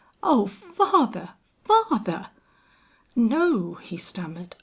Oh 0.23 0.47
father, 0.47 1.35
father!" 1.63 2.31
"No," 3.15 3.75
he 3.75 3.97
stammered. 3.97 4.55